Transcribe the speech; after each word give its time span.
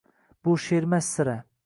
Bu 0.45 0.55
she’rmas 0.63 1.11
sira 1.17 1.37